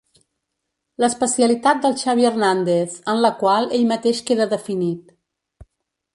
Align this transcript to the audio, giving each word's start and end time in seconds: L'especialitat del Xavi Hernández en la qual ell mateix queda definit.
L'especialitat 1.03 1.83
del 1.83 1.93
Xavi 2.03 2.25
Hernández 2.31 2.97
en 3.15 3.23
la 3.27 3.33
qual 3.43 3.69
ell 3.79 3.87
mateix 3.93 4.25
queda 4.33 4.51
definit. 4.57 5.15